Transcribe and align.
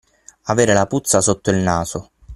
Avere 0.45 0.73
la 0.73 0.87
puzza 0.87 1.21
sotto 1.21 1.51
il 1.51 1.57
naso. 1.57 2.09